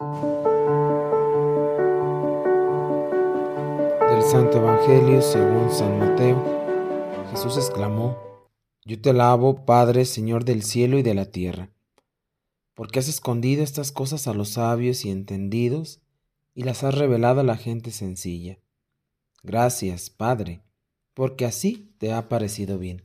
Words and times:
Del 0.00 0.06
Santo 4.22 4.58
Evangelio 4.58 5.20
según 5.20 5.72
San 5.72 5.98
Mateo, 5.98 6.40
Jesús 7.32 7.56
exclamó, 7.56 8.16
Yo 8.84 9.00
te 9.00 9.10
alabo, 9.10 9.64
Padre, 9.64 10.04
Señor 10.04 10.44
del 10.44 10.62
cielo 10.62 11.00
y 11.00 11.02
de 11.02 11.14
la 11.14 11.24
tierra, 11.32 11.72
porque 12.74 13.00
has 13.00 13.08
escondido 13.08 13.64
estas 13.64 13.90
cosas 13.90 14.28
a 14.28 14.34
los 14.34 14.50
sabios 14.50 15.04
y 15.04 15.10
entendidos 15.10 16.00
y 16.54 16.62
las 16.62 16.84
has 16.84 16.94
revelado 16.94 17.40
a 17.40 17.44
la 17.44 17.56
gente 17.56 17.90
sencilla. 17.90 18.60
Gracias, 19.42 20.10
Padre, 20.10 20.62
porque 21.12 21.44
así 21.44 21.92
te 21.98 22.12
ha 22.12 22.28
parecido 22.28 22.78
bien. 22.78 23.02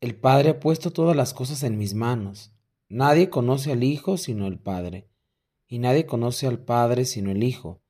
El 0.00 0.16
Padre 0.16 0.50
ha 0.50 0.58
puesto 0.58 0.90
todas 0.90 1.14
las 1.14 1.32
cosas 1.32 1.62
en 1.62 1.78
mis 1.78 1.94
manos. 1.94 2.50
Nadie 2.88 3.30
conoce 3.30 3.70
al 3.70 3.84
Hijo 3.84 4.16
sino 4.16 4.48
el 4.48 4.58
Padre 4.58 5.11
y 5.72 5.78
nadie 5.78 6.04
conoce 6.04 6.46
al 6.46 6.58
Padre 6.58 7.06
sino 7.06 7.30
el 7.30 7.42
Hijo, 7.42 7.80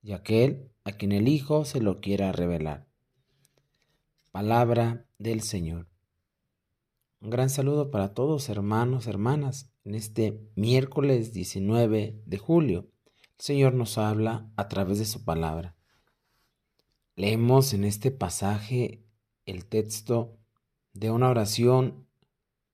y 0.00 0.12
aquel 0.12 0.70
a 0.84 0.92
quien 0.92 1.10
el 1.10 1.26
Hijo 1.26 1.64
se 1.64 1.80
lo 1.80 2.00
quiera 2.00 2.30
revelar. 2.30 2.86
Palabra 4.30 5.08
del 5.18 5.40
Señor. 5.40 5.88
Un 7.20 7.30
gran 7.30 7.50
saludo 7.50 7.90
para 7.90 8.14
todos 8.14 8.48
hermanos, 8.48 9.08
hermanas, 9.08 9.72
en 9.82 9.96
este 9.96 10.40
miércoles 10.54 11.32
19 11.32 12.22
de 12.24 12.38
julio. 12.38 12.92
El 13.16 13.44
Señor 13.44 13.74
nos 13.74 13.98
habla 13.98 14.48
a 14.54 14.68
través 14.68 15.00
de 15.00 15.04
su 15.04 15.24
palabra. 15.24 15.74
Leemos 17.16 17.74
en 17.74 17.82
este 17.82 18.12
pasaje 18.12 19.02
el 19.46 19.66
texto 19.66 20.38
de 20.92 21.10
una 21.10 21.28
oración 21.28 22.06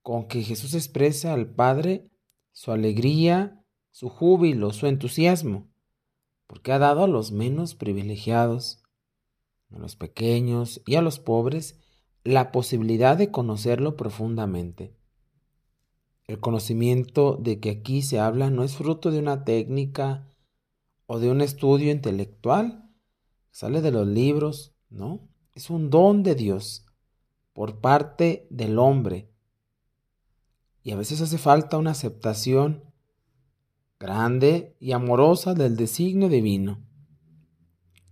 con 0.02 0.29
que 0.29 0.43
Jesús 0.43 0.74
expresa 0.74 1.32
al 1.32 1.55
Padre 1.55 2.10
su 2.52 2.71
alegría 2.71 3.58
su 3.98 4.11
júbilo, 4.11 4.73
su 4.73 4.87
entusiasmo, 4.87 5.66
porque 6.47 6.70
ha 6.70 6.79
dado 6.79 7.02
a 7.02 7.09
los 7.09 7.33
menos 7.33 7.75
privilegiados, 7.75 8.80
a 9.73 9.79
los 9.80 9.96
pequeños 9.96 10.80
y 10.87 10.95
a 10.95 11.02
los 11.02 11.18
pobres 11.18 11.80
la 12.23 12.52
posibilidad 12.52 13.16
de 13.16 13.32
conocerlo 13.32 13.96
profundamente. 13.96 14.95
El 16.29 16.38
conocimiento 16.38 17.41
de 17.43 17.59
que 17.59 17.71
aquí 17.71 18.02
se 18.02 18.21
habla 18.21 18.51
no 18.51 18.63
es 18.63 18.76
fruto 18.76 19.10
de 19.10 19.19
una 19.19 19.43
técnica 19.43 20.32
o 21.07 21.19
de 21.19 21.32
un 21.32 21.41
estudio 21.41 21.91
intelectual, 21.91 22.88
sale 23.51 23.80
de 23.80 23.91
los 23.91 24.07
libros, 24.07 24.76
¿no? 24.91 25.29
Es 25.54 25.71
un 25.71 25.91
don 25.91 26.23
de 26.23 26.37
Dios 26.37 26.87
por 27.52 27.80
parte 27.80 28.46
del 28.49 28.79
hombre. 28.79 29.29
Y 30.85 30.93
a 30.93 30.96
veces 30.96 31.21
hace 31.21 31.37
falta 31.37 31.79
una 31.79 31.91
aceptación 31.91 32.88
grande 34.01 34.77
y 34.79 34.93
amorosa 34.93 35.54
del 35.54 35.77
designio 35.77 36.29
divino, 36.29 36.79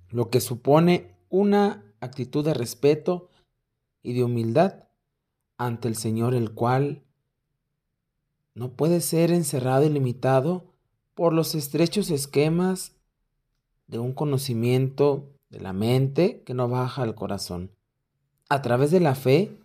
lo 0.09 0.31
que 0.31 0.41
supone 0.41 1.17
una 1.29 1.85
actitud 2.01 2.45
de 2.45 2.55
respeto 2.55 3.31
y 4.03 4.15
de 4.15 4.25
humildad 4.25 4.85
ante 5.59 5.89
el 5.89 5.97
Señor, 5.97 6.35
el 6.35 6.53
cual 6.53 7.05
no 8.55 8.73
puede 8.73 9.01
ser 9.01 9.31
encerrado 9.31 9.85
y 9.85 9.91
limitado 9.91 10.73
por 11.15 11.33
los 11.33 11.55
estrechos 11.55 12.11
esquemas 12.11 12.97
de 13.87 13.99
un 13.99 14.13
conocimiento 14.13 15.33
de 15.51 15.61
la 15.61 15.73
mente 15.73 16.43
que 16.43 16.55
no 16.55 16.69
baja 16.69 17.03
al 17.03 17.15
corazón. 17.15 17.71
A 18.49 18.63
través 18.63 18.91
de 18.91 19.01
la 19.01 19.15
fe, 19.15 19.59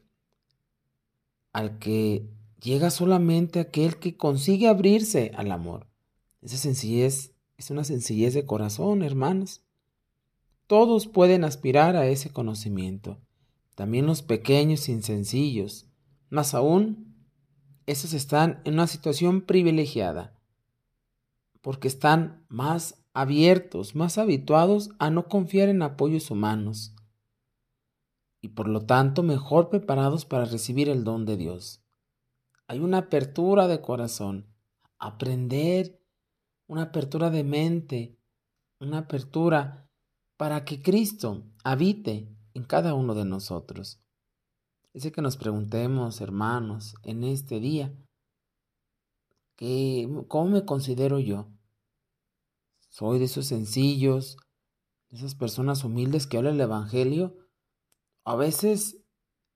al 1.54 1.80
que 1.80 2.30
llega 2.62 2.90
solamente 2.90 3.60
aquel 3.60 3.98
que 3.98 4.18
consigue 4.18 4.68
abrirse 4.68 5.32
al 5.36 5.52
amor. 5.52 5.91
Esa 6.42 6.58
sencillez 6.58 7.36
es 7.58 7.70
una 7.70 7.84
sencillez 7.84 8.34
de 8.34 8.46
corazón, 8.46 9.04
hermanos. 9.04 9.64
Todos 10.68 11.08
pueden 11.08 11.44
aspirar 11.44 11.96
a 11.96 12.08
ese 12.08 12.32
conocimiento, 12.32 13.20
también 13.76 14.06
los 14.06 14.22
pequeños 14.22 14.90
y 14.90 15.02
sencillos. 15.02 15.88
Más 16.30 16.54
aún, 16.54 17.16
esos 17.86 18.14
están 18.14 18.62
en 18.66 18.76
una 18.76 18.88
situación 18.88 19.42
privilegiada, 19.42 20.40
porque 21.62 21.88
están 21.88 22.46
más 22.50 23.04
abiertos, 23.14 23.96
más 23.96 24.18
habituados 24.18 24.92
a 24.98 25.10
no 25.10 25.28
confiar 25.28 25.70
en 25.70 25.82
apoyos 25.82 26.32
humanos 26.32 26.96
y 28.42 28.50
por 28.50 28.68
lo 28.68 28.86
tanto 28.86 29.22
mejor 29.24 29.70
preparados 29.70 30.26
para 30.26 30.46
recibir 30.46 30.90
el 30.90 31.04
don 31.04 31.26
de 31.26 31.38
Dios. 31.38 31.84
Hay 32.68 32.80
una 32.80 32.98
apertura 32.98 33.68
de 33.68 33.82
corazón, 33.82 34.48
aprender 34.98 36.01
una 36.72 36.84
apertura 36.84 37.30
de 37.30 37.44
mente, 37.44 38.18
una 38.80 39.00
apertura 39.00 39.90
para 40.38 40.64
que 40.64 40.82
Cristo 40.82 41.44
habite 41.66 42.34
en 42.54 42.64
cada 42.64 42.94
uno 42.94 43.14
de 43.14 43.26
nosotros. 43.26 44.00
Es 44.94 45.12
que 45.12 45.22
nos 45.22 45.36
preguntemos, 45.36 46.22
hermanos, 46.22 46.96
en 47.04 47.26
este 47.26 47.60
día, 47.60 47.94
¿cómo 50.30 50.50
me 50.50 50.64
considero 50.64 51.20
yo? 51.20 51.50
¿Soy 52.88 53.20
de 53.20 53.26
esos 53.26 53.48
sencillos, 53.48 54.38
de 55.10 55.18
esas 55.18 55.36
personas 55.36 55.84
humildes 55.84 56.26
que 56.26 56.38
hablan 56.38 56.56
el 56.56 56.62
Evangelio? 56.62 57.36
A 58.24 58.38
veces 58.38 59.04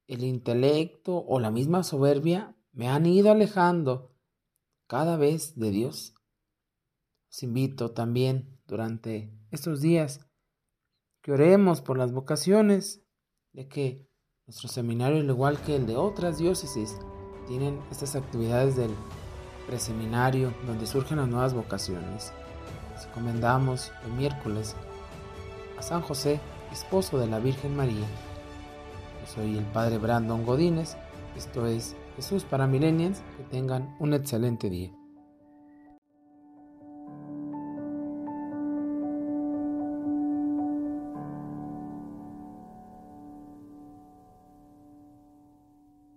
el 0.08 0.26
intelecto 0.26 1.24
o 1.26 1.40
la 1.40 1.50
misma 1.50 1.84
soberbia 1.84 2.58
me 2.74 2.90
han 2.90 3.06
ido 3.06 3.32
alejando 3.32 4.14
cada 4.88 5.16
vez 5.16 5.58
de 5.58 5.72
Dios. 5.72 6.15
Os 7.36 7.44
invito 7.44 7.92
también 7.92 8.58
durante 8.66 9.30
estos 9.52 9.82
días 9.82 10.26
que 11.22 11.34
oremos 11.34 11.82
por 11.82 11.98
las 11.98 12.14
vocaciones, 12.14 13.04
de 13.52 13.68
que 13.68 14.10
nuestro 14.48 14.70
seminario, 14.70 15.20
al 15.20 15.30
igual 15.30 15.60
que 15.60 15.76
el 15.76 15.86
de 15.86 15.98
otras 15.98 16.38
diócesis, 16.38 16.98
tienen 17.46 17.82
estas 17.92 18.16
actividades 18.16 18.78
del 18.78 18.92
preseminario 19.68 20.54
donde 20.66 20.88
surgen 20.88 21.18
las 21.18 21.28
nuevas 21.28 21.54
vocaciones. 21.54 22.32
Nos 22.94 23.06
encomendamos 23.08 23.92
el 24.06 24.14
miércoles 24.14 24.74
a 25.78 25.82
San 25.82 26.02
José, 26.02 26.40
esposo 26.72 27.18
de 27.20 27.28
la 27.28 27.40
Virgen 27.40 27.76
María. 27.76 28.08
Yo 29.20 29.28
soy 29.36 29.58
el 29.58 29.66
Padre 29.66 29.98
Brandon 29.98 30.46
Godínez. 30.46 30.96
Esto 31.36 31.68
es 31.68 31.98
Jesús 32.16 32.46
para 32.46 32.66
Millennials. 32.66 33.20
Que 33.36 33.44
tengan 33.44 33.94
un 34.00 34.14
excelente 34.14 34.70
día. 34.70 34.96